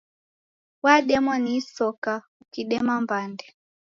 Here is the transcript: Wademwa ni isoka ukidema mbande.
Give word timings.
Wademwa 0.83 1.39
ni 1.39 1.55
isoka 1.59 2.13
ukidema 2.41 3.01
mbande. 3.01 3.45